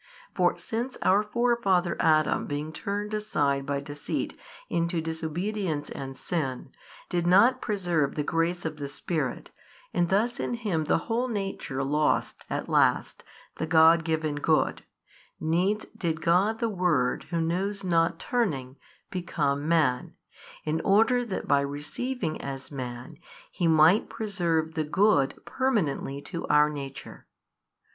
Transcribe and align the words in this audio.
For 0.33 0.57
since 0.57 0.97
our 1.03 1.21
forefather 1.21 1.95
Adam 1.99 2.47
being 2.47 2.73
turned 2.73 3.13
aside 3.13 3.67
by 3.67 3.81
deceit 3.81 4.35
into 4.67 4.99
disobedience 4.99 5.91
and 5.91 6.17
sin, 6.17 6.71
did 7.07 7.27
not 7.27 7.61
preserve 7.61 8.15
the 8.15 8.23
grace 8.23 8.65
of 8.65 8.77
the 8.77 8.87
Spirit, 8.87 9.51
and 9.93 10.09
thus 10.09 10.39
in 10.39 10.55
him 10.55 10.85
the 10.85 10.97
whole 11.05 11.27
nature 11.27 11.83
lost 11.83 12.47
at 12.49 12.67
last 12.67 13.23
the 13.57 13.67
God 13.67 14.03
given 14.03 14.37
good, 14.37 14.83
needs 15.39 15.85
did 15.95 16.19
God 16.19 16.57
the 16.57 16.67
"Word 16.67 17.25
Who 17.29 17.39
knows 17.39 17.83
not 17.83 18.17
turning, 18.17 18.77
become 19.11 19.67
Man, 19.67 20.15
in 20.63 20.81
order 20.83 21.23
that 21.25 21.47
by 21.47 21.61
receiving 21.61 22.41
as 22.41 22.71
Man 22.71 23.17
He 23.51 23.67
might 23.67 24.09
preserve 24.09 24.73
the 24.73 24.83
Good 24.83 25.35
permanently 25.45 26.21
to 26.23 26.47
our 26.47 26.71
nature. 26.71 27.27